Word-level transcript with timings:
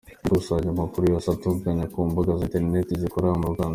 Iyi 0.09 0.17
ikusanya 0.25 0.71
makuru 0.81 1.03
yose 1.11 1.27
atangazwa 1.29 1.83
ku 1.93 1.99
mbuga 2.09 2.31
za 2.39 2.45
Interineti 2.47 3.01
zikorera 3.01 3.41
mu 3.41 3.49
Rwanda. 3.53 3.69